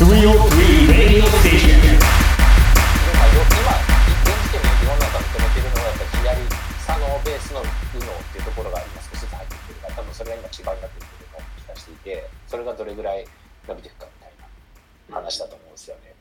[0.00, 0.40] Radio Station.
[0.40, 1.84] 今現
[4.40, 6.40] 時点で世の中認めてるのはやっぱり左
[6.80, 7.60] 左脳ベースの
[7.92, 13.26] 右脳っていうところが今少しずつ入ってきてるから多分それが今違いになってるような気がしていてそれがどれぐらい
[13.68, 16.14] 伸びていくかみたいな話だと思うんですよね。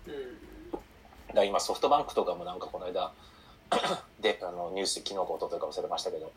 [1.30, 3.14] だから今ソフトバンクとかもなんかこの間
[4.20, 6.34] であのニュース昨日か一昨日か忘れましたけど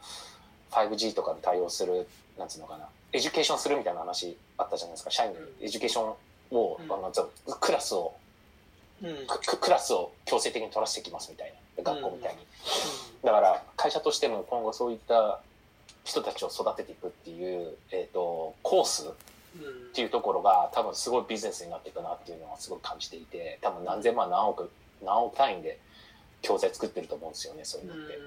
[0.70, 2.06] 5G とかに対応する
[2.38, 6.14] なんつうのかなエデュケーションするみたいな話あったじゃないですか社員にエデュケーション
[6.52, 6.92] を、うん。
[6.92, 7.12] あの
[7.60, 8.14] クラスを
[9.02, 9.16] うん。
[9.60, 11.62] クラスを強制的に取らせてきますみたいな。
[11.82, 12.40] 学校みたいに、
[13.24, 15.40] だから会社としても今後そういった
[16.04, 19.12] 人たちを育てていくっていう、えー、とコースっ
[19.94, 24.70] ていうところが多分すごいビジネスになっていくなっていうのはすごい感じていて多分何千万何億
[25.04, 25.78] 何億単位で
[26.42, 28.18] 教材作ってると思うんですよねそういうのって。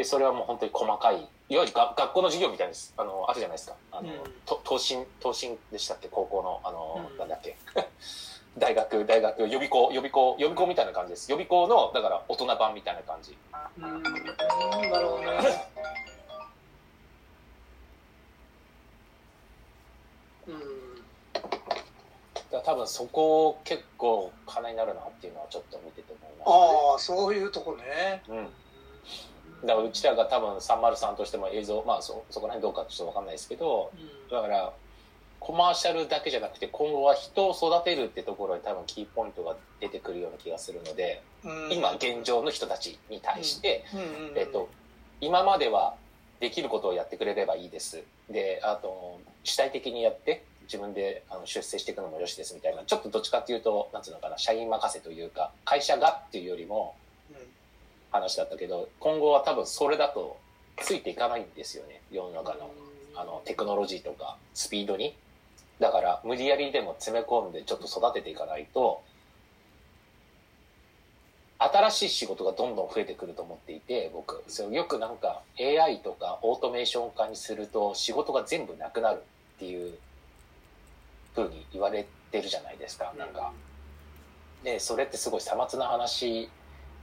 [0.00, 1.16] でそれはもう本当に細かい
[1.50, 2.94] いわゆるが学校の授業みたいです。
[2.96, 3.76] あのあるじゃないですか。
[3.92, 4.32] あの、うん。
[4.46, 6.08] と東進東進でしたっけ？
[6.08, 7.18] 高校のあの、うん。
[7.18, 7.58] なんだっけ？
[8.56, 11.30] 大学大学予備校予備校予備校みたいな感じです。
[11.30, 13.36] 予備校のだから大人版みたいな感じ。
[13.76, 14.02] うん。
[14.90, 15.66] なるほどね。
[20.46, 21.04] うん。
[22.50, 28.22] だ多分そこ結構金になるなっていうのはちょっと見てて思いまああそういうとこね。
[28.24, 28.48] すね、うん、
[29.62, 33.90] だからうちらが多分303としても映像まあそそこら辺どうかちょっと分かんないですけど
[34.30, 34.72] だから
[35.38, 41.72] コマーシャルだけじゃなくて今後は人を育てるってところに多分キーポイントが出てくるような気がするのでうん。
[41.72, 44.68] 今現状の人たちに対して、うんうんえっと、
[45.20, 45.94] 今までは
[46.40, 48.02] できることをやってくれればいいです。
[48.30, 52.84] であと主体的にやって自分であの出世していくのもよしですみたいな。
[52.84, 56.94] ちょっとどっちかっていうとなんつうのかな社員任せというか会社がっていうよりも
[58.10, 60.38] 話だったけど今後は多分それだと
[60.78, 62.00] ついていかないんですよね。
[62.10, 62.70] 世の中の
[63.16, 65.14] あのテクノロジーとかスピードに。
[65.78, 69.02] だから無理やりでも詰め込んでちょっと育てていかないと
[71.58, 74.42] 新しい仕事がどんどん増えてくると思っていて僕。
[74.48, 79.22] それよくなんか AI とかオートメーション化にすると仕事が全部なくなる
[79.56, 79.94] っていう
[81.34, 83.12] ふうに言われてるじゃないですか。
[83.18, 83.52] なんか。
[84.64, 86.50] でそれってすごいさまつな話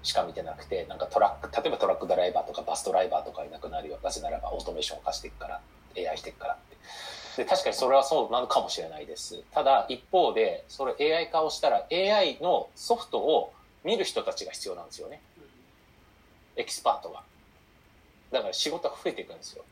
[0.07, 5.61] しか見てなくてなんかトラック例えばトラックドライバーとかバスドライバーとかいなくなるよなぜならばオートメーション化していくから
[5.97, 6.57] AI していくからっ
[7.35, 7.43] て。
[7.43, 9.43] で確かにそれはそうなのかもしれないです。
[9.51, 13.53] ただ一方でそれ AI 化をしたら AI のソフトを
[13.83, 15.21] 見る人たちが必要なんですよね。
[16.55, 17.21] エキスパートが
[18.31, 19.65] だから仕事が増えていくんですよ。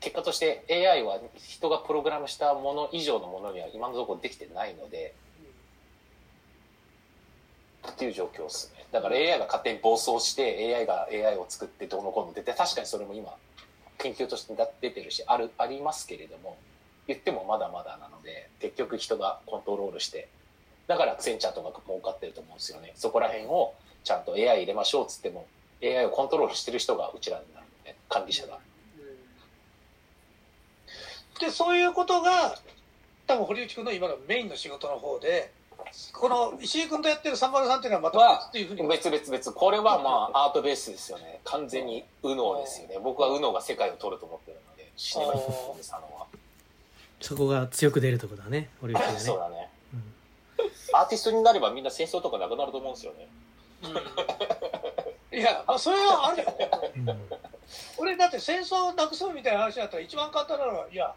[0.00, 5.14] 結果として AI は人がプログラムしたもの以上のものには今のところできてないので
[7.90, 8.84] っていう状況ですね。
[8.92, 13.34] だから AI が勝手に暴走して AI が AI を作ってどうのこうの出て確かにそれも今
[13.98, 16.56] 研究として出てるしあるありますけれども
[17.06, 20.28] 言ってもまだまだなので結局人がコントロールして
[20.86, 22.92] だからクセンチャーとか儲かってると思うんですよね。
[22.94, 25.46] そこら辺をちゃんと AI 入れましょうっつっても
[25.82, 28.58] AI をコントロールしてる人がうちらになるので管理者が。
[31.40, 32.56] でそういうことが
[33.26, 35.52] 多分堀内君の今のメインの仕事の方で
[36.12, 39.52] この石井君とやってる303っていうのはまた別っ別々別。
[39.52, 41.40] これはまあアートベースですよね。
[41.44, 42.98] 完全に右脳ですよね。
[43.02, 45.40] 僕は右脳が世界を取ると思ってるのでシネマに
[45.78, 46.26] 佐野は。
[47.20, 49.18] そこが強く出るとこだね堀内がね。
[49.18, 49.70] そうだね。
[50.92, 53.28] アーティストになればみんな戦争とかなくなると思うんですよね。
[55.32, 56.54] いや、まあ、それはあるよ
[56.96, 57.18] うんうん。
[57.98, 61.14] 俺だって戦争をなくそうみたいな話だったら一番簡単なのはいや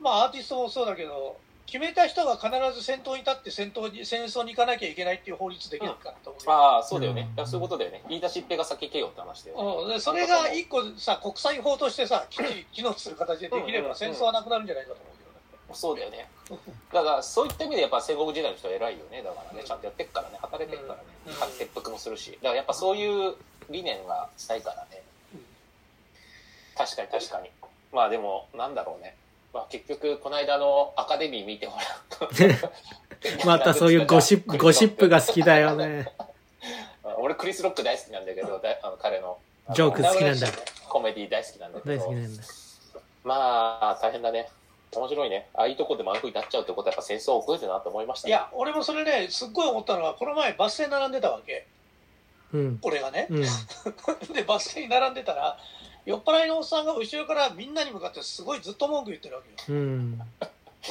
[0.00, 7.46] まあアーティストもそうだけど決めた人が必ず先頭に立って戦闘に戦争に行かなきゃいけないっていう法律できるかなと思うよ、ああそうだよね、うん。
[7.46, 8.02] そういうことだよね。
[8.08, 9.82] 言い出しっぺが先行けよって話だよね。
[9.82, 15.74] うん、でそれが一個さ国際法としてさきっちり機能する形でできれば戦争はなくなるんじゃないかと思うけどね。
[15.74, 16.28] そうだよね。
[16.92, 19.22] だからそういった意味でやっぱ戦国時代の人は偉いよね。
[19.22, 20.38] だからねちゃんとやってっからね。
[20.40, 21.04] 働いてっからね。
[21.26, 21.32] うん。
[21.52, 22.30] 切腹もするし。
[22.30, 23.34] だからやっぱそういう
[23.70, 25.02] 理念がしたいからね。
[25.34, 25.40] うん。
[26.76, 27.50] 確かに確かに。
[27.92, 29.16] まあでもなんだろうね
[29.56, 31.86] まあ結局この間のアカデミー見てもら
[33.46, 36.12] またそういうゴシップゴシップが好きだよね。
[37.18, 39.38] 俺クリス・ロック大好きなんだけどだあの彼の
[39.70, 40.48] ジョーク好きなんだ。
[40.88, 42.42] コメディ大好きなんだけ大ど好きなんだ。
[43.24, 44.50] まあ大変だね。
[44.94, 45.48] 面白いね。
[45.54, 48.32] ああいうとこで満腹になっちゃうってことはやっぱ戦争起こるなと思いましたね。
[48.32, 51.66] いや俺もそれねすっごい思ったのはこの前バス停並んでたわけ。
[52.52, 52.78] うん。
[52.82, 53.26] 俺がね。
[53.30, 53.42] うん。
[54.34, 55.58] でバス停に並んでたら
[56.06, 59.78] 酔っ払いのおっさんが後ろからみんなに向かってすごいずっと文句言ってるわけよ。
[59.78, 60.18] うん。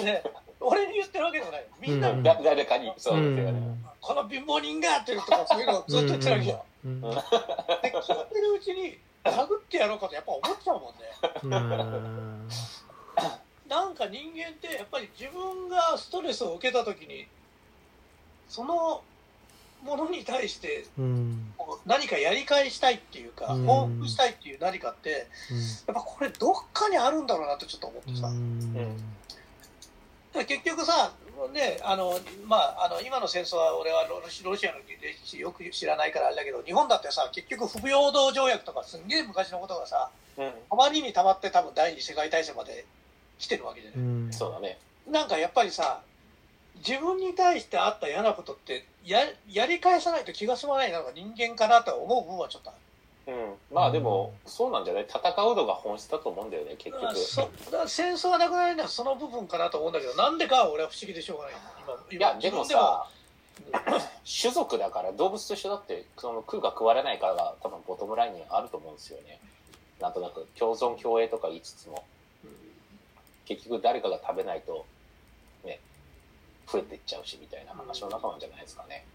[0.04, 0.24] で
[0.60, 3.86] 俺に言ってるわけでもないみんな誰かにそううですよね、ん。
[4.02, 7.02] この貧乏人がっていうとかそういうのをずっと言ってるわけよ、うん。
[7.02, 7.16] で聞い
[8.34, 11.00] てるうちに殴ってやろうかとやっぱ思っちゃうもんね。
[11.44, 12.50] うん。
[13.70, 17.26] なんか人間ってやっぱり自分がストレスを受けた時に
[18.50, 19.02] その
[19.86, 21.54] ものに対してうん。
[21.58, 28.28] こう何かやり返したいっていうか、うん報復したいっていう何かって、やっぱこれどっかにあるんだろうなってちょっと思ってさ。
[28.28, 28.98] うん。
[30.46, 31.14] 結局さ、
[31.54, 40.52] ね、あの、まあ、あの、今の戦争は俺はロシロシアの歴史よく知らないからあれだけど、日本だってさ、結局不平等条約とかすんげえ昔のことがさ、うん。
[40.72, 42.86] あまりに溜まって多分第二次世界大戦まで
[43.40, 43.94] 来てるわけでね。
[43.96, 44.34] うん。
[44.34, 44.78] そうだね。
[45.10, 46.02] なんかやっぱりさ、
[46.77, 49.19] 自分に対してあった嫌なことって、や、
[49.50, 52.74] やり返さないと気が済まないのが人間かなとは思う部分はちょっとあ
[53.27, 53.33] る。
[53.33, 53.54] うん。
[53.75, 55.04] まあでも、そうなんじゃない？
[55.04, 57.16] 戦うのが本質だと思うんだよね、結局。
[57.16, 61.54] そだから戦争がなくなるのはその部分かなと思うんだけど、なんでかは俺は不思議でしょうがない。
[62.12, 63.07] 今、いや、でもさ、
[64.42, 69.39] 種族だから動物と一緒だってその食うか食われないかが多分ボトムラインにあると思うんですよね
[70.01, 72.04] なんとなく共存共栄とか言いつつも
[72.44, 72.56] でも
[73.45, 74.86] 結局誰かが食べないと
[75.63, 75.80] ね
[76.72, 79.06] 増えていっちゃうしみたいな話の中なんじゃないですかね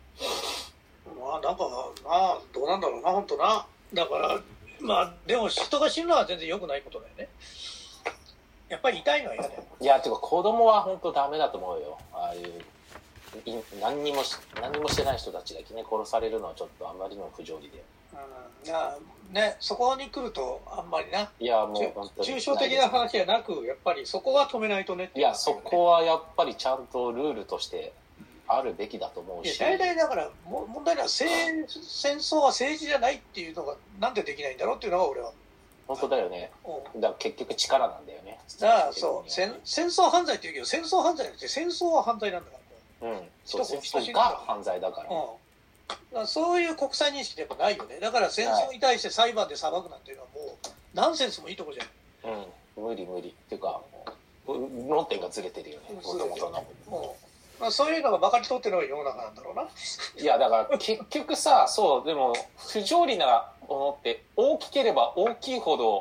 [1.06, 1.64] うんまあ、なんか
[2.04, 3.66] な、どうなんだろうな、本当な。
[3.94, 4.40] だから、
[4.80, 7.28] まあ、でも人が死ぬのは全然良くないことだよね。
[8.68, 9.64] やっぱり痛いのは嫌だよ。
[9.80, 17.82] いやてか子供は本当ダメだと思うよああいうい何にもし何にもしてない人たちがいきなり殺されるのはちょっとあまりにも不条理で
[18.12, 18.98] うん、いや
[19.32, 22.28] ね、そこに来るとあんまりな、いやもう本当に。
[22.28, 27.92] 抽象的な話じゃなく、やっぱりそこは止めないとねっていやそこはやっぱりちゃんとルールとして
[28.48, 29.58] あるべきだと思うし。
[29.60, 35.32] 大体だからも問題は戦戦争は政治じゃないっていうのがなんでできないんだろうっていうのが俺は。
[35.86, 36.50] 本当だよね。
[36.94, 37.00] うん。
[37.00, 38.38] だから結局力なんだよね。
[38.60, 42.56] だからそう戦戦争犯罪って言うけど戦争犯罪じゃなくて戦争は犯罪なんだか
[43.02, 43.10] ら。
[43.10, 43.20] うん。
[43.44, 45.08] そう人戦人争が犯罪だから。
[45.08, 45.32] うん、だから
[46.26, 47.98] そういう国際認識ってやっぱないよね。
[48.00, 52.32] だから戦争に対して裁判で裁くなんていうのはもうナンセンスもいいとこじゃん。
[52.78, 52.84] うん。
[52.88, 53.28] 無理無理。
[53.28, 53.80] っていうか
[54.46, 54.52] う
[54.88, 55.94] 論点がずれてるよね。
[55.94, 56.64] もともとの。
[56.88, 59.68] もうまあ、そういうのがまかり通ってるのが世の中なんだろうな。
[60.18, 66.00] いやだから結局さそうでも不条理なものって大きければ大きいほど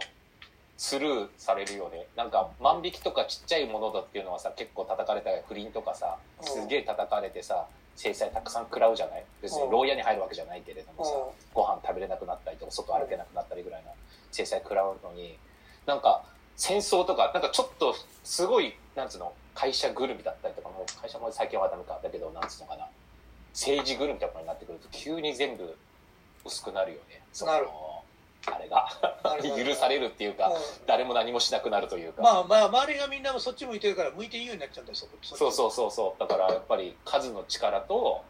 [0.82, 2.08] スルーされるよね。
[2.16, 7.68] なんか万引きとかちっちゃいものだっていうのはさ結構叩かれたり不倫とかさすげえ叩かれてさ
[7.98, 9.26] 制裁たくさん食らうじゃない？
[9.42, 11.12] 別に牢屋に入るわけじゃないけれどもさ
[11.54, 13.92] ご飯食べれなくなったりとか外歩けなくなったりぐらいの
[14.32, 15.38] 制裁食らうのに
[15.86, 16.24] なんか
[16.56, 17.94] 戦争とかなんかちょっと
[18.24, 22.00] すごいなんつうの会社ぐるみだったりとかもう会社も最近はダメか。
[22.02, 22.88] だけどなんつうのかな。
[23.52, 25.76] 政治ぐるみとかになってくると急に全部
[26.46, 27.22] 薄くなるよね。
[27.46, 27.68] なる
[28.48, 28.88] あれが。
[29.66, 30.54] 許されるっていうかうん。
[30.88, 35.12] 誰も何もしなくなるというか、まあまあ周りがみんなもそっち向いてるから向いていいようになっちゃうんだよそこ。
[35.22, 36.20] そうそうそうそう。
[36.20, 38.24] だからやっぱり数の力と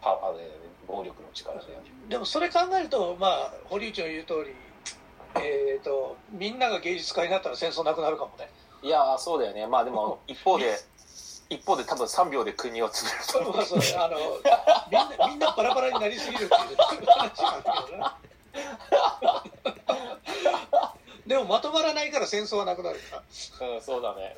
[0.00, 0.50] パワーで
[0.88, 4.54] 暴力の力だよねでもそれ考えるとまあ堀内の言う通り
[5.36, 8.50] えっ、とみんなが芸術家になったら戦争なくなるかもね。
[8.82, 9.66] いやーそうだよね。
[9.68, 10.76] まあでも 一方で
[11.48, 13.56] 一方で多分3秒で国を潰れると思う。
[13.56, 13.80] まあそう。
[13.96, 14.16] あの
[14.90, 18.18] みんなみんなバラバラになりすぎるっていう話なんだけどな
[21.26, 22.98] でもまとまらないから戦争はなくなる
[23.74, 24.36] うん、そうだね。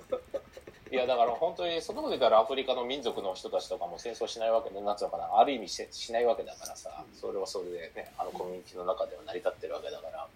[0.91, 10.29] いや、だから本当に、そのこと言ったらアフリカの民族の人たちとかも戦争しないわけで、なんつうのかな、ある意味ししないわけだからさ、それはそれでね、あのコミュニティの中では成り立ってるわけだから、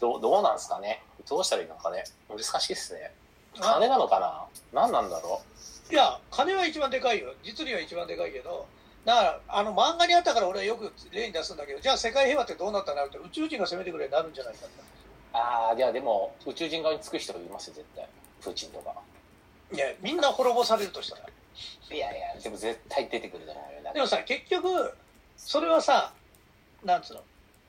[0.00, 1.02] どう、どうなんですかね？
[1.28, 2.04] どうしたらいいのかね？
[2.28, 3.12] 難しいっすね。
[3.58, 4.46] 金なのかな？
[4.72, 5.42] 何なんだろ
[5.90, 7.34] いや金は一番でかいよ。
[7.42, 8.66] 実利は一番でかいけど
[9.04, 14.84] だからあの漫画にあったから俺はよく例に出すんだけどじゃあ世界平和ってどうなったらなると宇宙人が攻めてくれになるんじゃないかってう
[15.32, 18.04] ああ、いや、でも、宇宙人側につく人いますよ、絶対。
[18.42, 18.92] プーチンとか。
[19.72, 21.22] いやみんな滅ぼされるとしたら
[21.92, 23.82] いやいや、でも絶対出てくると思うよ。
[23.84, 24.92] だってでもさ結局
[25.36, 26.12] それはさ
[26.84, 27.20] なんつうの？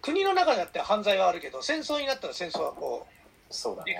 [0.01, 3.05] 国の中だって犯罪はあるけど戦争になったら戦争はこ
[3.51, 3.97] そうだね。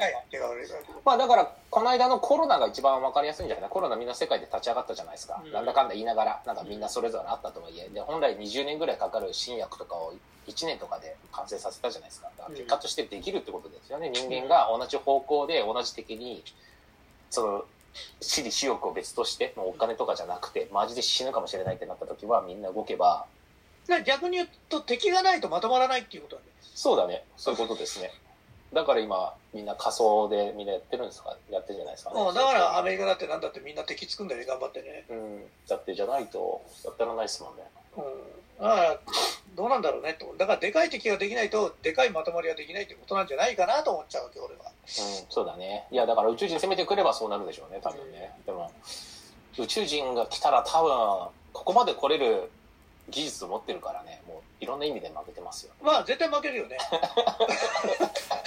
[1.05, 3.69] まあだから、この間のコロナが一番わかりやすいんじゃない？
[3.69, 5.41] コロナみんな世界で立ち上がったじゃないですか。
[5.43, 10.13] うんなんだかんだ言いながら、なんかみんなそれぞれあったとはいえ、で、本来20年ぐらいかかる新薬とかを
[10.47, 12.29] 1年とかで完成させたじゃないですか。
[12.37, 14.09] だから結果としてできるってことですよね。
[14.09, 16.43] 人間が同じ方向で同じ敵に、
[17.29, 17.65] その、
[18.21, 23.25] 私利私欲を別として、もうお金とかじゃなくて、マジで死ぬかもしれないってなった時はみんな動けば、
[24.05, 27.25] 逆に言うと敵がないとまとまらないっていうことだよそうだね。
[27.35, 28.11] そういうことですね。
[28.73, 31.35] だから今、みんな仮想でみんなやってるんですか？
[31.49, 32.21] やってるんじゃないですかね。
[32.21, 37.63] うんだからアメリカだってなんだってみんな敵つくんだよね頑張ってねうん、だってじゃないとやってらんないですもんね。
[37.97, 38.03] うん
[38.63, 38.99] だから
[39.55, 45.87] どうなんだろうねとだからでかい敵ができないとでかいまとまりができないってことなんじゃないかなと思っちゃうわけ俺はうん、そうだね。
[45.91, 48.31] いや、だから宇宙人攻めてくればそうなるでしょうね、多分ね。
[48.45, 48.71] でも、
[49.57, 52.51] 宇宙人が来たら多分、ここまで来れる
[53.09, 55.73] 技術を持ってるからね、もういろんな意味で負けてますよ。
[55.81, 56.77] まあ絶対負けるよね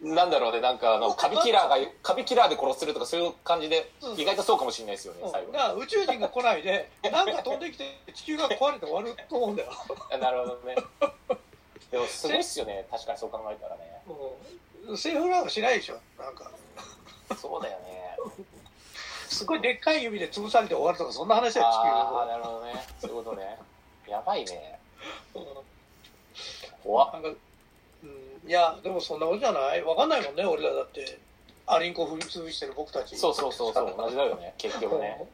[0.00, 5.58] なんだろうね、なんかあの、カビキラーが、カビキラーで殺するとかそういう感じでうん、意外とそうかもしれないですよねうん、最後だ。
[5.58, 9.70] から宇宙人が来ないで、 なんか飛んできて地球が壊れて終わると思うんだよ。
[10.20, 10.76] なるほどね。
[11.90, 14.02] でもすごいっすよね、確かにそう考えたらね。
[14.86, 16.50] うん、セーフラーはしないでしょ、なんか。
[17.40, 18.18] そうだよね。
[19.28, 22.86] すごいでっかい指で潰されて終わるとか、そんな話だよ、地球ああ、なるほどね。
[23.00, 23.58] そういうことね。
[24.06, 24.78] やばいね。
[26.82, 27.12] 怖っ。
[27.12, 27.38] なんか、うん、
[28.46, 29.82] いや、でもそんなことじゃない？
[29.82, 31.18] わかんないもんね、俺らだって。
[31.66, 33.16] アリンコ踏み潰してる僕たち。
[33.16, 35.26] そうそうそうそう、同じだよね、結局ね。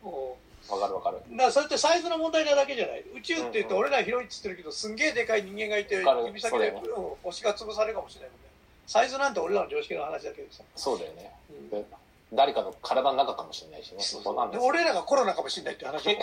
[0.69, 1.17] わかるわかる。
[1.31, 3.05] だからそれってサイズの問題なだけじゃない？
[3.17, 8.47] 宇宙って言って俺ら広いっつってるけどすんげえでかい人間がいて指先で、そうだうん星が潰されるかもしれないもんね
[8.87, 11.33] サイズなんて俺らの常識の話だけどさ、そうだよね。
[11.51, 11.85] うんで
[12.33, 14.01] 誰かの体の中かもしれないしね。
[14.01, 16.17] そうわかんないで俺らがコロナかもしれないって話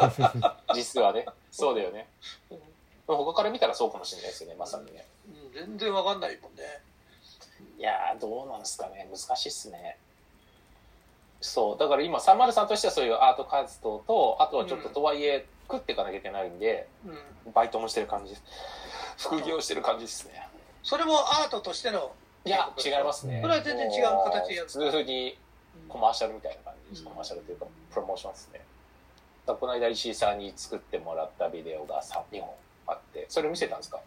[0.74, 1.26] 実はね。
[1.50, 2.08] そうだよね。
[2.50, 2.58] うん
[3.04, 5.04] 他から見たらそうかもしれないですよね、まさにね。
[5.28, 6.62] うん全然わかんないもんね
[7.78, 9.08] いやー、どうなんですかね。
[9.10, 9.96] 難しいっすね。
[11.40, 11.78] そう。
[11.78, 18.42] だから今、303としてはそういうアート活動と、あとはちょっととはいえ、食っていかなきゃいけないんで、うんバイトもしてる感じです。
[19.28, 20.46] 副業してる感じですね。
[20.84, 22.12] それもアートとしての
[22.44, 23.40] いや、違いますね。
[23.42, 25.36] それは全然違う形でやる普通に
[25.88, 27.00] コマーシャルみたいな感じです。
[27.00, 28.60] うんコマーシャルというか、プロモーションですね。
[29.46, 32.50] この間石井さんに作ってもらったビデオが3 2本
[32.86, 33.98] あって、それ見せたんですか？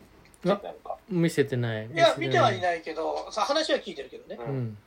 [0.43, 0.97] 見せてないのか。
[1.09, 1.87] 見せてない。
[1.87, 2.61] いや見てはいい。
[2.61, 4.57] ないけどさ話は聞いてるけどね、ううんん。
[4.57, 4.77] うん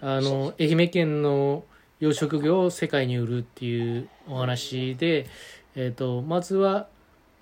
[0.00, 1.64] あの、愛媛県の
[1.98, 5.26] 養殖魚を世界に売るっていうお話で、
[5.74, 6.88] えっ、と、まずは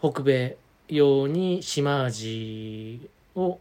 [0.00, 0.56] 北米
[0.88, 3.58] 用に島味を、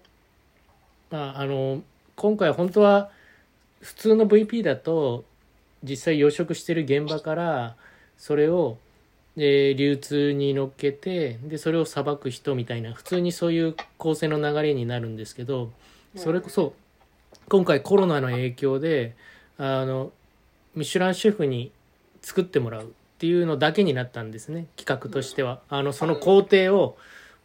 [1.10, 1.84] まあ、あの、
[2.15, 3.10] 今回本当は
[3.81, 5.24] 普通の VP だと
[5.84, 7.75] 実際養殖してる現場から
[8.17, 8.77] それを、
[9.41, 15.72] えー流通に乗っけてでそれをさばく人みたいな普通にそういう構成の流れになるんですけど
[16.15, 16.74] それこそ
[17.48, 19.15] 今回コロナの影響で
[19.58, 20.12] あの
[20.75, 21.72] ミシュランシェフに
[22.22, 25.62] 作ってもらうっていうのだけになったんですね企画としては。
[25.69, 26.98] あのその工程を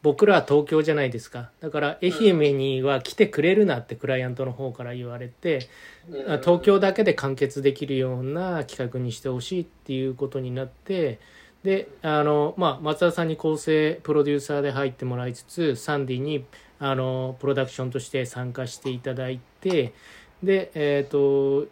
[0.02, 1.50] 僕らは東京じゃないですか。
[1.60, 5.68] だから愛媛には来てくれるなってクライアントの方から言われて
[6.08, 6.40] うん。
[6.40, 11.18] 東京だけで完結できるような企画にしてほしいっていうことになって
[11.64, 16.44] であの、まあ、松田さんに構成プロデューサーで入ってもらいつつサンディに
[16.78, 19.94] あのプロダクションとして参加していただいて
[20.42, 21.66] でえっ、と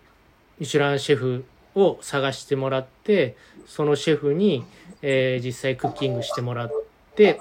[0.59, 1.45] ミシュランシェフ
[1.75, 4.65] を探してもらってそのシェフに、
[5.03, 6.73] えー実際クッキングしてもらっ
[7.15, 7.39] て、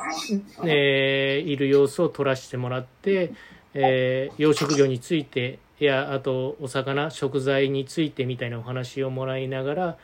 [0.65, 3.31] えーいる様子を撮らせてもらって、
[3.74, 9.98] えー養殖業についていやあとお魚食材についてみたいなお話をもらいながら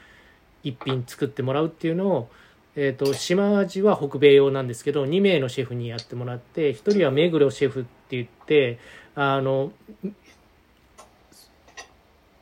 [0.64, 2.30] 一品作ってもらうっていうのを、
[2.76, 8.80] えー、と島味は北米用なんですけど2名のシェフにやってもらって1人は目黒シェフって言って
[9.16, 9.72] あの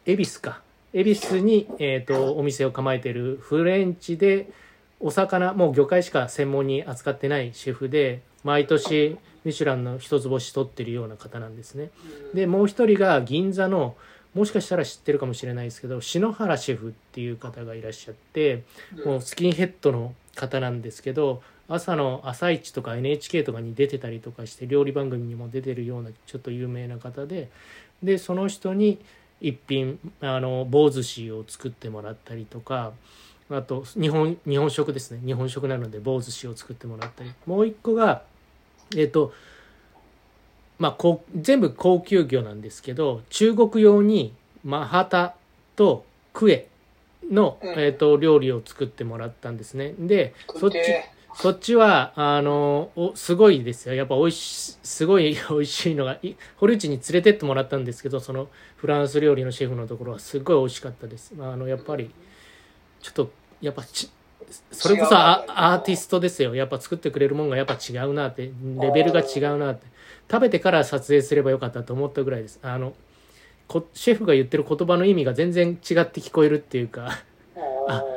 [0.06, 0.62] 恵比寿か。
[0.94, 4.50] 恵比寿に、えー、とお店を構えてるフレンチで
[5.00, 11.92] お魚もう魚介しか専門に扱ってないシェフで毎年ミシュランの一つ星取ってるような方なんですね。
[12.34, 13.96] でもう一人が銀座の
[14.36, 18.63] もしかしたら知ってるかもしれないですけど篠原シェフっていう方がいらっしゃって
[19.06, 27.50] もうスキンヘッドの方なんですけど朝の「朝一とか NHK とかに出てたりとかして料理番組にも出てるようなちょっと有名な方で
[28.04, 29.00] でその人に
[29.42, 32.94] 一品あの棒寿司を作ってもらったりとか
[33.50, 35.22] あと日本日本食ですね。
[35.24, 37.32] 日本食なので棒寿司を作ってもらったり。
[37.46, 38.24] もう一個が
[38.96, 39.34] えっ、と
[40.79, 45.36] まあこう全部高級魚なんですけど中国用にマハタ
[45.75, 46.67] とクエ
[47.32, 47.70] の、うん。
[47.72, 49.94] えー、と料理を作ってもらったんですね。
[49.98, 50.77] でそっち
[51.38, 53.96] そっちはあのおすごいですよ。
[53.96, 61.34] やっぱおいしすごい 美味しいのがい堀内に連れてってもらったんですけどそのフランス料理のシェフのところはすごい美味しかったです。
[61.39, 62.10] あのやっぱり
[63.01, 64.10] ちょっとやっぱち
[64.72, 66.55] それこそアーティストですよ。
[66.55, 69.86] やっぱ作ってくれるもんがやっぱ違うなってレベルが違うなって
[70.29, 72.60] 食べてから撮影すればよかったと思ったぐらいです。
[72.62, 72.94] あの
[73.67, 77.20] こシェフが言ってる言葉の意味が全然違って聞こえるっていうか。
[77.88, 78.03] あ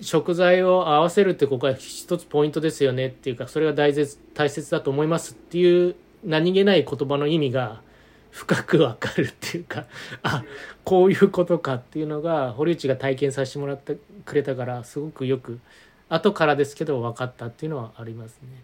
[0.00, 7.80] 食材を合わせるってここは一つポイントですよねっていうかそれが大切大切だと思いますっていう何気ない言葉の意味が
[8.30, 9.86] 深くわかるっていうか。
[10.22, 10.44] あ
[10.84, 15.58] こういうことかっていうのが堀内が体験させてもらってくれたからすごくよく
[16.08, 18.62] 後からですけど分かったっていうのはありますね。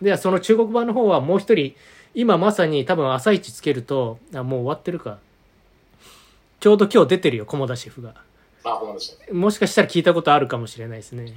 [0.00, 1.74] ではその中国版の方はもう一人
[2.14, 5.18] 今まさに多分朝一つけるとあもう終わってるか
[6.60, 8.14] ちょうど今日出てるよ菰田シェフが。
[8.64, 8.80] あ。
[9.32, 11.32] もしかしたら聞いたことあるかもしれないですね。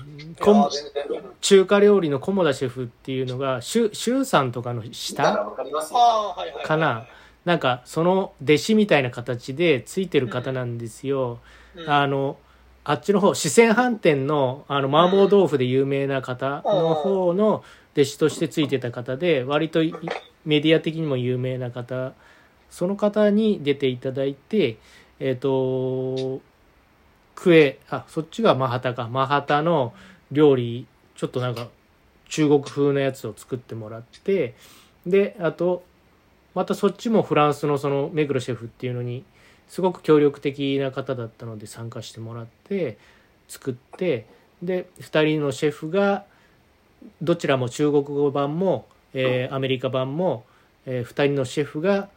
[1.41, 5.23] 中華料理の菰田シェフっていうのが、シュシュウさんとかの下？
[5.23, 5.55] わ
[6.63, 7.05] かな？
[7.45, 11.39] なんかその弟子みたいな形でついてる方なんですよ。
[11.75, 12.37] うんあの、
[12.83, 17.63] あっちの方、四川飯店の、あの、麻婆豆腐で有名な方の方の
[18.01, 19.81] 弟子としてついてた方で、割と
[20.45, 22.13] メディア的にも有名な方、
[22.69, 24.77] その方に出ていただいて、
[25.19, 26.41] えっ、と、
[27.35, 29.07] クエ、あ、そっちがマハタか。
[29.07, 29.93] マハタの
[30.31, 31.67] 料理、ちょっとなんか
[32.29, 34.55] 中国風のやつを作ってもらって、
[35.05, 35.83] で、あと、
[36.55, 39.23] またそっちもフランスのその目黒シェフっていうのに
[39.67, 42.97] すごく協力的な方だったので参加してもらって
[43.47, 44.25] 作って
[44.61, 46.25] で2人のシェフが
[47.21, 50.43] どちらも中国語版も、えーアメリカ版も、
[50.85, 52.09] え2人のシェフが、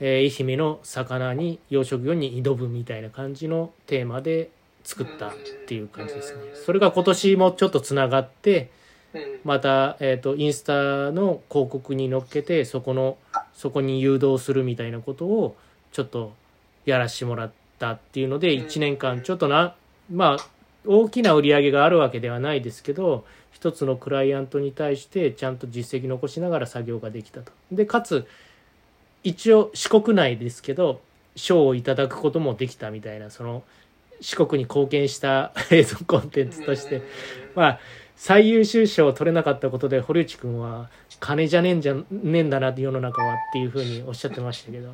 [0.00, 4.50] えー愛媛の魚に養殖業に挑むみたいな感じのテーマで
[4.84, 5.32] 作ったっ
[5.66, 6.40] ていう感じですね。
[6.54, 8.70] それが今年もちょっとつながって
[9.14, 9.40] うん。
[9.44, 13.16] また、えー、とインスタの広告に乗っけてそこの
[13.54, 15.56] そこに誘導するみたいなことを
[15.92, 16.34] ちょっと
[16.84, 19.74] やらしてもらったっていうのでうん1年間ちょっとな
[20.10, 20.46] まあ
[20.86, 23.24] 大きな売り上げがあるわけではないですけど
[23.56, 27.52] 一つのクライアントに対してちゃんと実績残しながら作業ができたと。
[27.72, 28.26] でかつ
[29.24, 31.00] 一応四国内ですけど
[31.36, 33.62] 賞をいただくこともできたみたいなその
[34.20, 37.00] 四国に貢献した 映像コンテンツとして。
[37.54, 37.80] まあ
[38.18, 40.88] 最優秀賞を取れなかったことで堀内君は
[41.20, 44.90] 金じゃねえんじゃねえんだなって世の中はっていうふうにおっしゃってましたけど。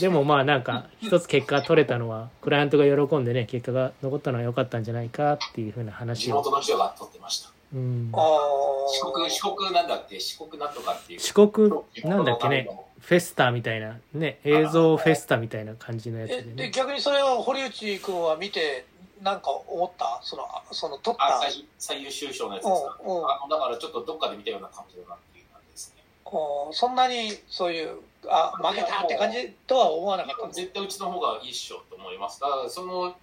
[0.00, 7.57] でもまあなんか一つ結果取れたのはクライアントが喜んでね結果が残ったのは良かったんじゃないかっていうふうな話地を、元の人が撮ってました。
[7.74, 10.18] うん、あ四国、四国なんだっけ？
[10.18, 11.20] 四国なんとかっていう。
[11.20, 11.70] 四国
[12.04, 12.68] なんだっけね？
[12.98, 13.98] フェスタみたいな。
[14.14, 18.86] ね映像フェスタみたいな感じのやつでえでね逆にそれを堀内君は見て
[19.22, 20.20] なんか思った？
[20.22, 21.26] そのその撮った？
[21.26, 22.96] あ最最優秀賞のやつですか？
[23.00, 26.02] あのだからちょっとどっかで見たような感じだなっていう感じですね。
[26.24, 27.98] こうそんなにそういう
[28.28, 32.40] あ負けたって感じとは思わなかった絶対うちの方がいいっしょと思います。
[32.40, 33.14] だからその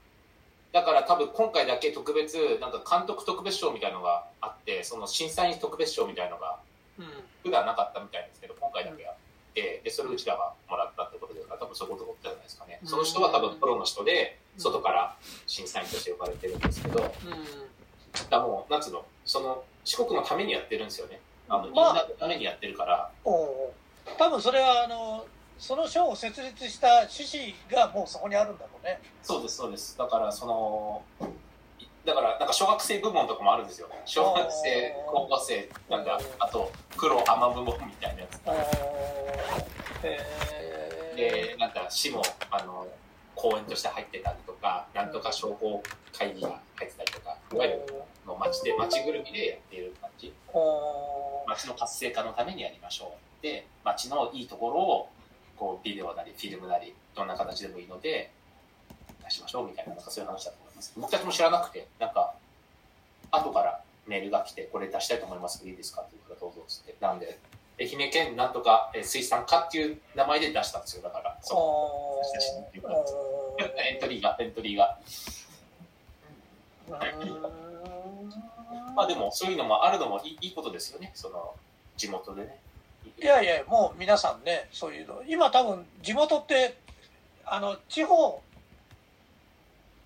[0.75, 6.59] だから多分今回だけ特別なんか監督特別賞みたいのがあってその審査員特別賞みたいのが
[6.99, 7.05] うん
[7.43, 9.15] 普段なかったみたいですけど今回だけあっ
[9.53, 12.81] てでそれをうちらがもらったってことで多分そういうことじゃないですかね。
[12.83, 15.15] その人は多分プロの人で外から
[15.47, 21.21] 審査員として呼ばれてるんですけど、だかうんらもうなんつうのその四国のためにやってるんですよね。
[21.47, 23.09] あの、みんまあなのためにやってるから。
[23.23, 25.25] 多分それはあの
[25.57, 28.99] その賞を設立した趣旨がもうそこにあるんだろうね。
[29.23, 29.97] そうですそうです。
[29.97, 31.03] だからその
[31.79, 33.89] いだからなんか小学生部門とかもあるんですよ。
[34.05, 38.39] 小学生高校生なんかあと黒甘部門みたいなやつ。
[41.15, 42.87] でなんか市もあの
[43.33, 50.33] 公園として入ってたりとかなんとか商工会議が入ってたりとかいわゆるの町で町ぐるみでやっている感じ。
[51.47, 53.41] 町の活性化のためにやりましょう。
[53.41, 55.09] で町のいいところを
[55.57, 58.31] こうビデオなりフィルムなりどんな形でもいいので
[59.23, 60.93] 出しましょうみたいななんかそういう話だと思います。
[60.97, 62.33] 僕たちも知らなくてなんか
[63.31, 65.59] 後からメールが来てこれ出したいと思います。
[65.59, 66.95] けどいいですかって言うからどうぞっつって。
[66.99, 67.39] なんで
[67.79, 71.37] 愛媛県なんとかえー水産課っていう名前で出したんですよだから。
[71.41, 71.57] そう。
[71.57, 72.93] お写真っていうかー。
[73.93, 74.99] エントリーがエントリーが。
[78.95, 81.11] まあでもそういうのもあるのもいいいいことですよね。
[81.15, 81.53] その
[81.97, 82.59] 地元でね
[83.21, 86.77] いやいやもう皆さんねそういうの今多分地元って
[87.45, 88.41] あの地方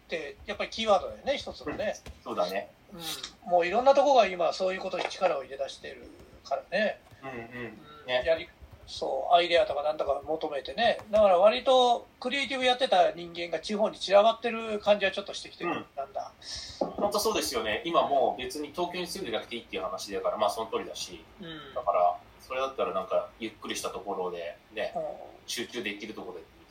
[0.07, 2.69] ってやっぱりキーワードだよね一つのね、そうだね。
[2.91, 6.09] うん、もういろんなとこが今そういうことに力を入れ出してる
[6.43, 7.35] からね,、うんうん。
[7.35, 8.07] うん。
[8.07, 8.49] ねやり
[8.88, 10.97] そうアイデアとかなんとか求めてね。
[11.12, 15.85] だから割とクリエイティブやってた人間が地方に散らばってる感じはちょっとしてきてる、うん。
[15.95, 16.31] なんだ。
[16.79, 17.83] 本当そうですよね。
[17.85, 21.23] 今もう別に東京に住んでなくていいっていう話だからまあその通りだし。
[21.39, 21.73] うん。
[21.75, 22.15] だから
[22.49, 24.99] それだったらなんかゆっくりしたところでねう
[25.45, 26.65] 集中できるところでみ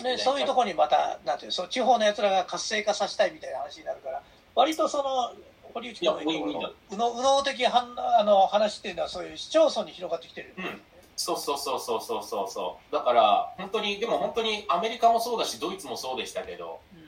[0.00, 0.16] たいん。
[0.16, 4.22] でそういうところにまたなんていうのそう地方のやつらが活性化させたいみたいな話になるから
[4.54, 5.32] 割とその
[5.74, 10.80] 堀内君の右脳的はあの話っていうのはそういう市町村に広がってきてる、うん。
[11.14, 12.92] そうそうそうそうそうそうそう。
[12.94, 17.02] だから本当にでも本当にアメリカもそうだしドイツもそうでしたけどうん。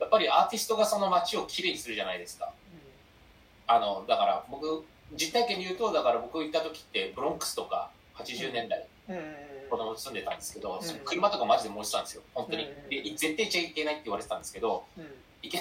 [0.00, 2.52] やっぱりアーティストがその街をきれいにするじゃないですか。
[3.68, 9.16] あのだから僕実体験で言うとだから僕行った時ってブロンクスとか80年代うん。
[9.16, 9.22] うん
[9.68, 10.80] 子供住んでたんですけど、ん。
[11.04, 12.88] 車とかマジで燃えてたんですよ本当に、うん。
[12.88, 15.04] で絶対行っちゃいけないって言われてたんですけどうん。
[15.42, 15.58] 行け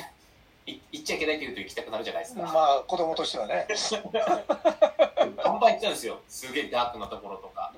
[0.66, 3.68] い行っちゃいけないって言うと行きたくなるじゃないですか、まあ子供としてはね、
[5.38, 6.20] バンバン行ってたんですよ。
[6.28, 7.74] すげえダークなところとか。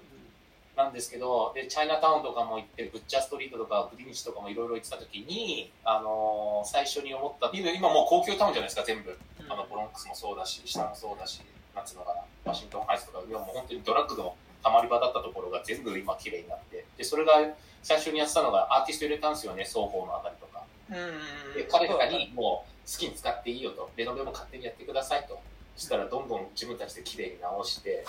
[0.75, 9.17] なんですけどでチャイナタウンとかも行ってブッチャーストリートとかグリーンチとかもいろいろ行ってた時に、あのー最初に思った今今もう高級タウンじゃないですか全部。
[9.49, 11.41] あのブロンクスもそうだし下もそうだし
[11.79, 17.33] なんつうのかなワシントンハイツとか今もう本当にドラッグのたまり場だったところが全部今綺麗になってで、それが
[17.81, 20.63] 最初にやってたのがアーティスト入れたんですよね、双方のあたりとか。
[20.89, 25.39] うんで、彼らにもう好きに使っていいよと、レノベも勝手にやってくださいと。
[25.77, 28.05] そしたらどんどん自分たちで綺麗に直して、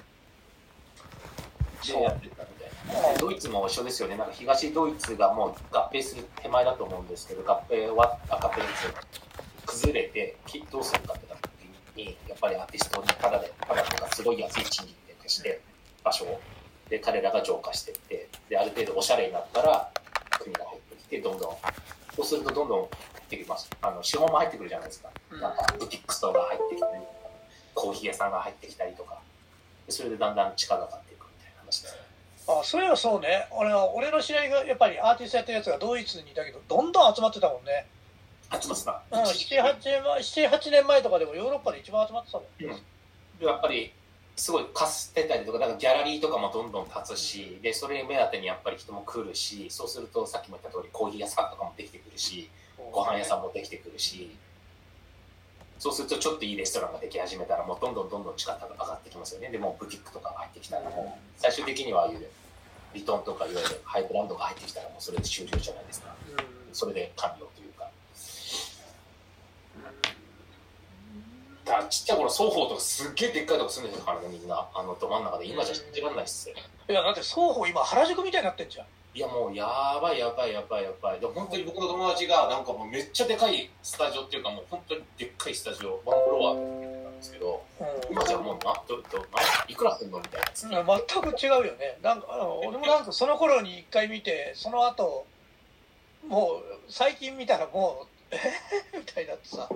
[1.87, 3.19] でやってったみたいな。
[3.19, 4.17] ドイツも一緒ですよね。
[4.17, 8.93] なんか東ドイツがもう合併する手前だと思うんですけど、合併は、あ合併ですよ
[9.67, 11.30] 崩れて、きどうするかって
[12.05, 15.61] に、やっぱりアーティストにただで、ただとかすごい安い賃金で貸して、
[16.03, 16.41] 場所を。
[16.89, 19.91] で、彼らが浄化していって、で、ある程度おしゃれになったら、
[20.39, 21.57] 国が入ってきて、どんどん、
[22.17, 23.71] そうするとどんどん入ってきます。
[23.83, 25.11] あの、資本も入ってくるじゃないですか。
[25.31, 26.93] なんか、ブティックストアが入ってきたり
[27.75, 29.19] コーヒー屋さんが入ってきたりとか、
[29.87, 32.01] でそれでだんだん地価が上がっていくみたいな話ですね。
[32.49, 37.87] あそういえばそうね俺は俺の知り合いがやっぱりアーティストやってるやつがドイツにいたけどどんどん集まってたもんね
[38.61, 39.03] 集まってた。
[39.11, 42.47] うん78年前78年前とかでもヨーロッパで一番集まってたもん。
[42.65, 42.69] うん。
[43.39, 43.93] でやっぱり
[44.37, 52.49] すごいかすってたりとかだからギャラリーとかもどんどん立つしでそれ目当てにやっぱり人も来るしそうするとさっきも言った通りコーヒー屋さんとかもできてくるし
[52.91, 54.31] ご飯屋さんもできてくるし。
[55.79, 59.49] そうするとちょっといいレストランができ始めたらもうどんどんどんどん地価が上がってきますよね。
[59.49, 62.27] でもうブティックとかが入ってきたらもう最終的にはああいう
[62.93, 66.15] リトンとかいわゆるハイブランドが入ってきたらもうそれで終了じゃないですか。
[66.75, 67.89] それで完了というか
[71.71, 74.69] だちっちゃい頃双方とかすっげえでっかいとこ住んでたからねみんな。
[74.75, 75.47] あのど真ん中で。
[75.47, 76.55] 今じゃ信じられないっすよ。
[76.89, 78.87] いやだって双方今原宿みたいになってんじゃん。
[79.13, 79.67] いやもうや
[80.01, 81.21] ばいやばいやばいやばい。
[81.21, 87.61] で本当に僕の友達がなんかもうめっちゃでかいスタジオっていうかもう本当にでっかいスタジオワンフロアなんですけど
[88.09, 89.25] 今じゃもうなどどな
[89.69, 90.47] いくらすんのみたいな。
[90.53, 91.99] 月全く違うよね。
[92.03, 92.29] なんか
[92.65, 95.27] 俺もなんかその頃に一回見てその後
[96.29, 98.37] もう最近見たらもうえ
[98.95, 99.69] ーみたいになってさ。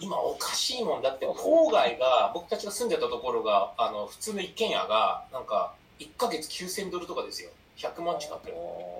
[0.00, 1.26] 今おかしいもんだって。
[1.26, 7.50] 郊外が僕たちが住んでたところがあの普通の一軒家がなんか1ヶ月9000ドルとかですよ。
[7.76, 8.50] 100万近く。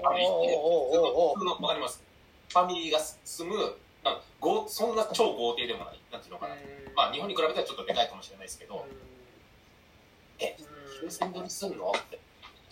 [0.05, 2.03] あの一軒家普通の普通のわかります？
[2.49, 6.01] ファミリーが住むなんかごそんな超豪邸でもない。
[6.13, 6.55] なんていうのかな、
[6.95, 8.85] まあ日本に比べたらちょっとでかいかもしれないですけど、
[10.39, 10.57] え
[11.03, 11.93] 9000ドルすんの？
[11.97, 12.19] って。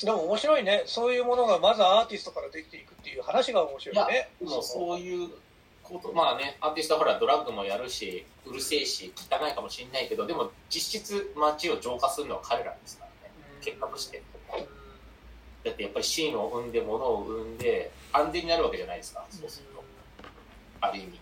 [0.04, 0.82] でも面白いね。
[0.86, 4.28] そういうものがまずアーティストからできていくっていう話が面白いね。
[4.40, 5.30] でもそういう
[5.84, 13.34] ことまあねアーティストはほらドラッグもやるしうるせえし汚いかもしれないけどでも実質街を浄化するのは彼らですからね。
[13.60, 14.22] 結果として。
[15.64, 19.24] だってやっぱりシーンを生んで物を生んで安全になるわけじゃないですか。
[19.30, 19.82] そうすると。
[20.82, 21.18] ある意味。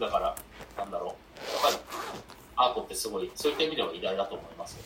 [0.00, 0.34] だから
[0.76, 1.08] なんだろう。
[1.08, 1.16] やっ
[1.62, 1.76] ぱり
[2.56, 4.82] アートってすごいそういった意味では偉大だと思いますよ。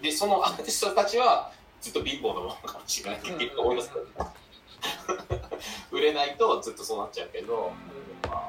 [0.00, 4.06] でそのアーティストたちはずっと貧乏なものかもしれないって思いますけど
[6.00, 7.72] 売れないとずっとそうなっちゃうけど、
[8.26, 8.46] ま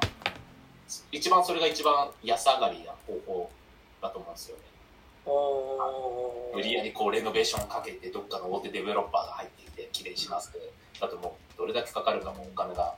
[1.12, 3.50] 一番それが一番安上がりな方法
[4.00, 4.62] だと思うんですよね。
[6.54, 10.64] 無理やりこうレノベーションかけてどっかの大手デベロッパーが入ってきてきれいにしますけど
[11.00, 12.94] だともうどれだけかかるかもお金が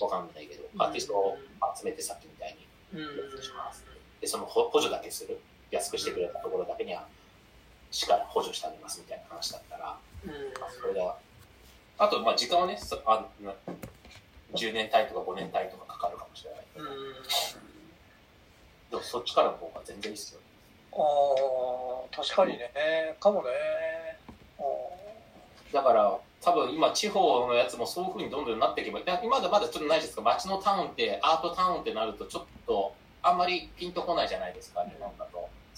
[0.00, 1.38] わかんないけどアーティストを
[1.76, 3.02] 集めてさっきみたいに
[3.42, 3.84] します。
[4.20, 5.40] でその補補助だけする。
[5.70, 7.06] 安くしてくれたところだけには
[7.90, 11.16] 市から補助してあげますみたいな話だったら、まあ、それが
[11.98, 13.52] あとまあ時間はねそあな
[14.54, 16.86] 10年単位とか5年単位とかかかるかもしれないけど。
[18.90, 20.40] でもそっちからの方が全然いいっすよ。
[20.40, 20.46] ね
[20.92, 20.96] あ
[22.10, 22.70] あ確かにね。
[23.20, 23.48] かもね。
[25.72, 35.27] だから多分今地方のやつもそういうふうにどんどんなっていけばいや今まだまだちょっとないですか街のタウンってアートタウンってなるとちょっとあんまりピンとこないじゃないですか日本だとその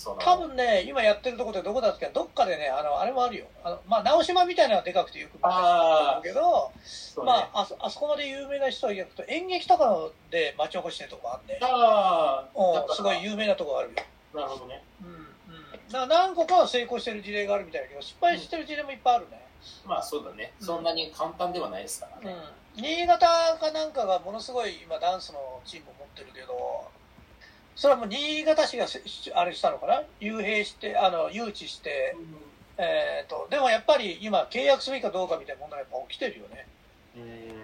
[0.05, 2.07] 多分ね今やってるところでどこだっけ？
[2.07, 3.47] どっかでねあのあれもあるよ。
[3.63, 7.25] あのまあ直島みたいなのはでかくてよく見あるけどね。
[7.25, 12.75] まああそあそこまで有名な人は行くと演劇とかで町おこしてるとこあんねあー。
[12.75, 13.97] だからうんすごい有名なとこあるよ。
[14.35, 14.83] なるほどね。
[15.03, 15.93] うんうん。
[15.93, 19.43] な何個かは成功してる事例があるみたいだけど失敗してる事例もいっぱいあるね、
[19.85, 20.53] まあそうだね。
[20.61, 22.37] そんなに簡単ではないですからね、
[22.77, 23.27] うん、新潟
[23.61, 26.89] かなんかがものすごい今ダンスのチームを持ってるけど
[27.81, 29.01] それはもう新潟市がせ
[29.35, 30.03] あれしたのかな？
[30.21, 32.15] 幽閉してあの誘致して、
[32.77, 36.67] えー、とでもやっぱり今契約すべきかどうかみたいな問題がやっぱ起きてるよね、
[37.17, 37.21] う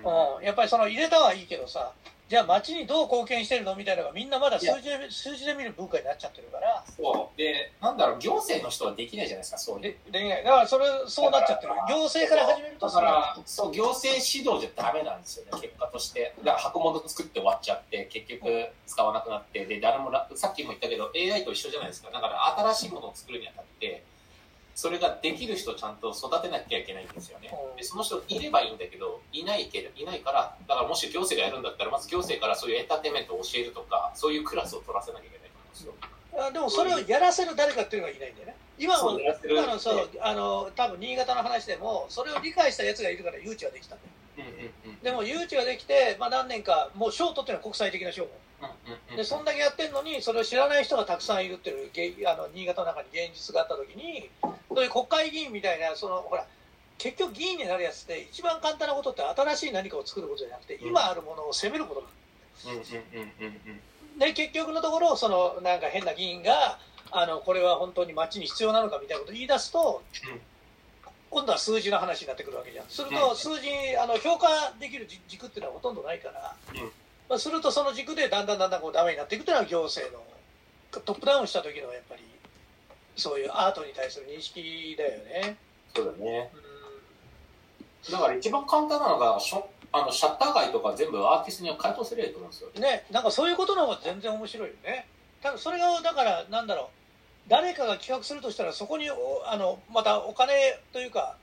[0.08, 0.38] ん。
[0.38, 1.92] うん、やっぱりその入れたはいいけどさ
[2.28, 6.84] じゃあ町にどう貢献してるのみたいなのがみんなまだ数字で数字で見る文化になっちゃってるから。
[6.96, 7.38] そう。
[7.38, 11.72] でなんだろう行政の人はできないじゃないですかそうでできないだからそれそうなっちゃってる。
[11.88, 16.34] 行政から始めるとだからそう行政指導じゃダメなんですよね結果として。
[16.38, 22.10] だから箱物作って終わっちゃって結局使わなくなってで誰もらさっきも言ったけど AI と一緒じゃないですか。
[22.10, 24.02] だから新しいものを作るにあたって
[24.76, 27.50] それができる人をちゃんと育てなきゃいけないんですよね。
[27.78, 35.94] でその人いればいいんだけどいないけどいないからだからもし行政がやるんだったらまず行政からそういうエンターテインメントを教えるとかそういうクラスを取らせなきゃいけないと思うんですよ。
[36.46, 43.98] あでもそれをやらせる誰かっていうのがいないんだよね今も今のそうあの多分新潟の話でもそれを理解したやつがいるから誘致はできたん
[44.36, 45.00] だようんうんうん。
[45.00, 54.30] でも誘致ができて、まあ、何年かもう賞を取ってるのは国際的な賞うんうんうんでそんだけやってるのにそれを知らない人がたくさんいるっていうげあの新潟の中に現実があった時に
[54.68, 56.46] そういう国会議員みたいなそのほら
[56.98, 62.10] 結局議員になるやつって一番簡単なことって新しい何かを作ることじゃなくて今あるものを責めることなん。
[64.18, 66.78] で結局のところそのなんか変な議員が
[67.18, 70.40] あのこれは本当に町に必要なのかみたいなことを言い出すと、うん
[71.28, 72.86] 今度は数字の話になってくるわけじゃん。
[72.88, 73.14] するうん。
[73.14, 73.68] と数字
[74.00, 74.46] あの評価
[74.78, 76.90] できるじ軸っていうのはほとんどないから、うん。
[77.28, 80.24] まあ、するとその軸でだんだんだんだんこうダメになっていくというのは行政の
[81.00, 82.22] トップダウンした時のやっぱり
[83.16, 85.56] そういうアートに対する認識だよね。
[85.94, 86.50] そうだね。
[88.08, 92.70] うだから一番簡単なのがショあのシャッター街とか全部アーティストには回答すればいいと思うんですよ。
[92.74, 95.06] んねなんかそういうことの方が全然面白いよね。
[95.42, 96.95] ただそれがだからなんだろう
[97.48, 100.52] 誰かが企画するとしたらそこにおあのまたお金
[100.92, 101.36] というか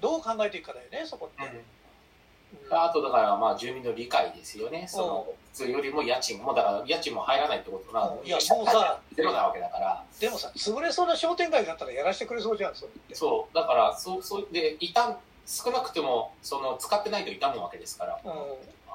[0.00, 1.50] どう考えていくかだよねそこって。
[1.50, 2.76] うん。
[2.76, 4.86] あとだからまあ住民の理解ですよね。
[4.88, 8.20] その普通よりも家賃もだから家賃も入らないってことなの。
[8.22, 8.26] うん。
[8.26, 10.04] いやもうさゼロなわけだから。
[10.20, 12.74] でもさ潰れそうな商店街だったらやらせてくれそうじゃん
[13.12, 13.54] そう。
[13.54, 18.30] だからそうそうでいた少なくてもその使ってないと傷むわけですから、うん。
[18.30, 18.34] あ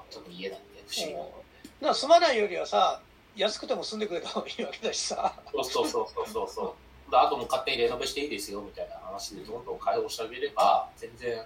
[0.09, 1.13] ちょっと家なんで不思議。
[1.13, 1.33] な、だか
[1.81, 3.01] ら住まないよりはさ
[3.35, 5.33] 安くても住んでくれた方がいいわけだしさ。
[5.51, 6.63] そうそうそうそうそ
[7.11, 11.43] うあともう勝手にレノベしていいですよみたいな話でどんどん開放してあげれば全然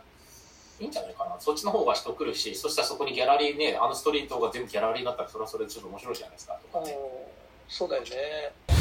[0.79, 7.37] いいんじゃないかなそっちの方が人来るしそしたらそこにギャラリーねあのストリートが全部ギャラリーになったらそれはそれでちょっと面白いじゃないですかとかね、うん
[7.69, 8.76] そうだよね。